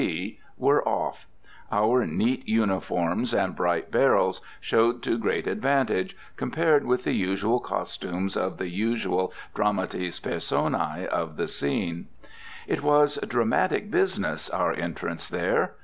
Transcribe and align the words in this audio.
C., 0.01 0.39
were 0.57 0.81
off. 0.89 1.27
Our 1.71 2.07
neat 2.07 2.47
uniforms 2.47 3.35
and 3.35 3.55
bright 3.55 3.91
barrels 3.91 4.41
showed 4.59 5.03
to 5.03 5.15
great 5.15 5.45
advantage, 5.45 6.17
compared 6.37 6.85
with 6.87 7.03
the 7.03 7.13
usual 7.13 7.59
costumes 7.59 8.35
of 8.35 8.57
the 8.57 8.67
usual 8.69 9.31
dramatis 9.53 10.19
personae 10.19 11.05
of 11.05 11.37
the 11.37 11.47
scene. 11.47 12.07
It 12.65 12.81
was 12.81 13.19
dramatic 13.27 13.91
business, 13.91 14.49
our 14.49 14.71
entrance 14.73 15.29
there. 15.29 15.75